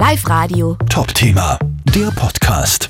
[0.00, 0.78] Live Radio.
[0.88, 1.58] Top-Thema,
[1.94, 2.88] der Podcast.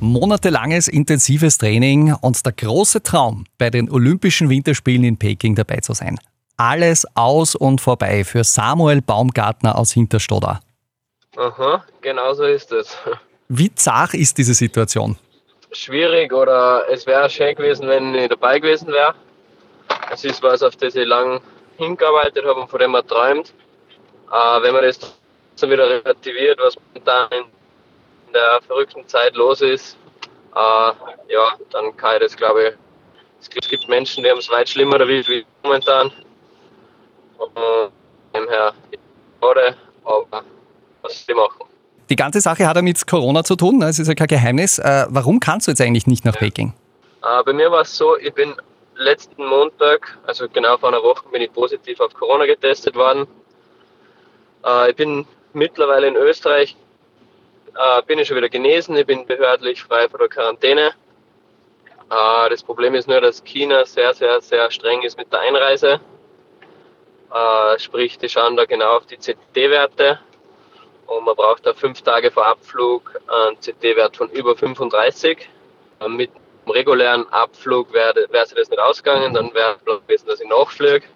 [0.00, 5.92] Monatelanges intensives Training und der große Traum, bei den Olympischen Winterspielen in Peking dabei zu
[5.92, 6.18] sein.
[6.56, 10.60] Alles aus und vorbei für Samuel Baumgartner aus Hinterstoder.
[11.36, 12.96] Aha, genau so ist es.
[13.48, 15.18] Wie zart ist diese Situation?
[15.72, 19.14] Schwierig oder es wäre schön gewesen, wenn ich dabei gewesen wäre.
[20.10, 21.42] Es ist was, auf das ich lang
[21.76, 23.52] hingearbeitet habe und von dem man träumt.
[24.32, 25.17] Äh, wenn man das
[25.62, 27.28] dann wieder relativiert, was momentan
[28.26, 29.96] in der verrückten Zeit los ist,
[30.54, 32.74] äh, ja, dann kann ich das, glaube ich,
[33.40, 36.10] es gibt Menschen, die haben es weit schlimmer erwischt wie momentan.
[37.38, 37.50] Und
[40.04, 40.42] aber
[41.02, 41.66] was sie machen.
[42.08, 43.86] Die ganze Sache hat ja mit Corona zu tun, ne?
[43.86, 44.78] es ist ja kein Geheimnis.
[44.78, 46.72] Äh, warum kannst du jetzt eigentlich nicht nach Peking?
[47.22, 48.54] Äh, bei mir war es so, ich bin
[48.96, 53.26] letzten Montag, also genau vor einer Woche, bin ich positiv auf Corona getestet worden.
[54.64, 55.26] Äh, ich bin
[55.58, 56.76] mittlerweile in Österreich,
[57.74, 60.94] äh, bin ich schon wieder genesen, ich bin behördlich frei von der Quarantäne.
[62.10, 66.00] Äh, das Problem ist nur, dass China sehr, sehr, sehr streng ist mit der Einreise.
[67.32, 70.18] Äh, sprich, die schauen da genau auf die CT-Werte
[71.06, 75.48] und man braucht da fünf Tage vor Abflug einen CT-Wert von über 35.
[76.00, 76.30] Äh, mit
[76.64, 80.48] dem regulären Abflug wäre wär sie das nicht ausgegangen, dann wäre es gewesen, dass ich
[80.48, 81.06] nachfliege.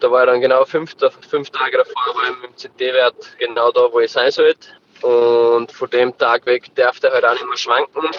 [0.00, 0.94] Da war ich dann genau fünf,
[1.28, 4.68] fünf Tage davor, war ich mit dem CT-Wert genau da, wo ich sein sollte.
[5.02, 8.10] Und von dem Tag weg darf der halt auch nicht mehr schwanken.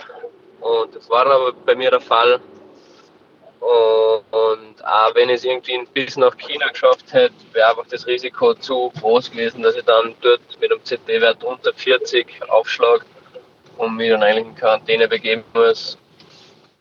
[0.61, 2.39] Und das war dann aber bei mir der Fall.
[3.59, 8.53] Und auch wenn ich es irgendwie bis nach China geschafft hätte, wäre einfach das Risiko
[8.53, 13.03] zu groß gewesen, dass ich dann dort mit einem CT-Wert unter 40 aufschlage
[13.77, 15.97] und mich dann eigentlich in Quarantäne begeben muss.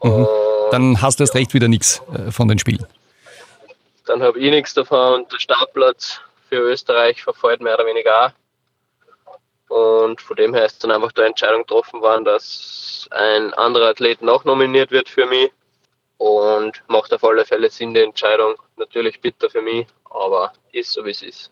[0.02, 0.27] Mhm.
[0.70, 2.86] Dann hast du erst recht wieder nichts äh, von den Spielen.
[4.09, 8.31] Dann habe ich nichts davon und der Startplatz für Österreich verfällt mehr oder weniger auch.
[9.69, 14.23] Und von dem her ist dann einfach die Entscheidung getroffen worden, dass ein anderer Athlet
[14.23, 15.51] noch nominiert wird für mich
[16.17, 18.55] und macht auf alle Fälle Sinn, die Entscheidung.
[18.79, 21.51] Natürlich bitter für mich, aber ist so, wie es ist.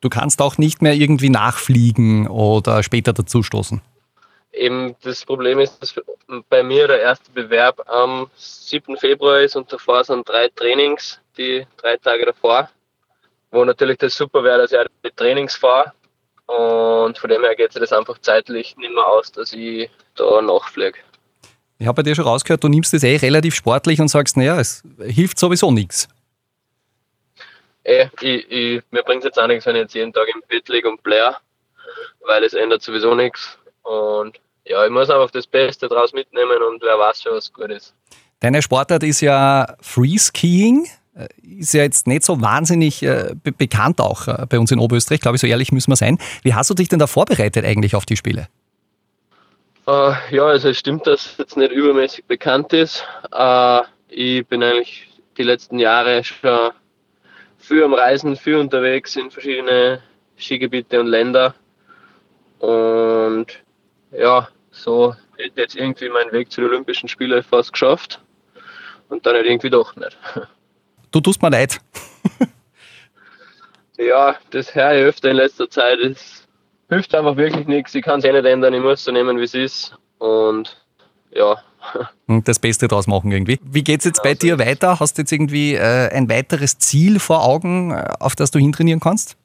[0.00, 3.82] Du kannst auch nicht mehr irgendwie nachfliegen oder später dazustoßen.
[4.52, 5.94] Eben das Problem ist, dass
[6.48, 8.96] bei mir der erste Bewerb am 7.
[8.96, 12.70] Februar ist und davor sind drei Trainings, die drei Tage davor,
[13.50, 15.92] wo natürlich das super wäre, dass ich die Trainings fahre.
[16.46, 20.40] Und von dem her geht sich das einfach zeitlich nicht mehr aus, dass ich da
[20.40, 20.98] nachfliege.
[21.78, 24.58] Ich habe bei dir schon rausgehört, du nimmst das eh relativ sportlich und sagst, naja,
[24.58, 26.08] es hilft sowieso nichts.
[27.84, 30.42] Eh, ich, ich, mir bringt es jetzt auch nichts, wenn ich jetzt jeden Tag im
[30.48, 31.36] Bett liege und bläher,
[32.26, 33.58] weil es ändert sowieso nichts.
[33.88, 37.70] Und ja, ich muss einfach das Beste draus mitnehmen und wer weiß schon, was gut
[37.70, 37.94] ist.
[38.40, 40.86] Deine Sportart ist ja Freeskiing.
[41.14, 44.78] Äh, ist ja jetzt nicht so wahnsinnig äh, be bekannt auch äh, bei uns in
[44.78, 46.18] Oberösterreich, glaube ich, so ehrlich müssen wir sein.
[46.42, 48.48] Wie hast du dich denn da vorbereitet eigentlich auf die Spiele?
[49.86, 53.04] Uh, ja, also es stimmt, dass es jetzt nicht übermäßig bekannt ist.
[53.34, 56.72] Uh, ich bin eigentlich die letzten Jahre schon
[57.56, 60.02] viel am Reisen, viel unterwegs in verschiedene
[60.36, 61.54] Skigebiete und Länder.
[62.58, 63.46] Und
[64.12, 68.20] ja, so hätte jetzt irgendwie meinen Weg zu den Olympischen Spielen fast geschafft.
[69.08, 70.16] Und dann halt irgendwie doch nicht.
[71.10, 71.80] Du tust mir leid.
[73.96, 75.98] ja, das höre ich öfter in letzter Zeit.
[76.00, 76.46] Es
[76.90, 77.94] hilft einfach wirklich nichts.
[77.94, 78.74] Ich kann es eh nicht ändern.
[78.74, 79.96] Ich muss so nehmen, wie es ist.
[80.18, 80.76] Und
[81.30, 81.56] ja.
[82.26, 83.58] Und das Beste draus machen irgendwie.
[83.62, 85.00] Wie geht es jetzt bei dir weiter?
[85.00, 89.00] Hast du jetzt irgendwie äh, ein weiteres Ziel vor Augen, äh, auf das du hintrainieren
[89.00, 89.37] kannst?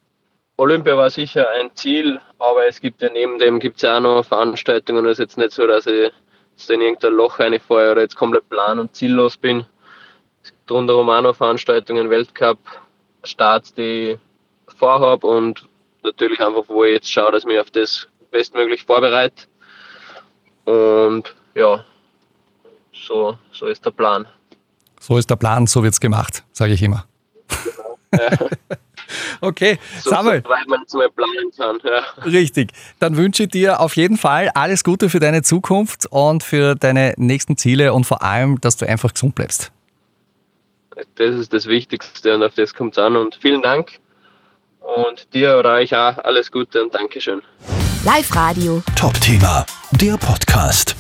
[0.58, 4.24] Olympia war sicher ein Ziel, aber es gibt ja neben dem gibt's ja auch noch
[4.24, 5.06] Veranstaltungen.
[5.06, 6.12] Es ist jetzt nicht so, dass ich
[6.52, 9.66] jetzt in irgendein Loch reinfahre oder jetzt komplett plan- und ziellos bin.
[10.44, 12.60] Es gibt rundherum auch noch Veranstaltungen, Weltcup,
[13.24, 14.20] Starts, die
[14.68, 15.68] ich vorhabe und
[16.04, 19.46] natürlich einfach, wo ich jetzt schaue, dass ich mich auf das bestmöglich vorbereite.
[20.66, 21.84] Und ja,
[22.94, 24.28] so, so ist der Plan.
[25.00, 27.06] So ist der Plan, so wird's gemacht, sage ich immer.
[28.14, 28.30] Ja.
[29.44, 30.42] Okay, so, Samuel.
[30.46, 31.78] Weil man es mal planen kann.
[31.84, 32.24] Ja.
[32.24, 32.72] Richtig.
[33.00, 37.14] Dann wünsche ich dir auf jeden Fall alles Gute für deine Zukunft und für deine
[37.18, 39.72] nächsten Ziele und vor allem, dass du einfach gesund bleibst.
[41.16, 43.18] Das ist das Wichtigste und auf das kommt es an.
[43.18, 44.00] Und vielen Dank.
[44.80, 47.42] Und dir oder euch auch alles Gute und Dankeschön.
[48.06, 48.82] Live Radio.
[48.96, 50.96] Top-Thema, der Podcast.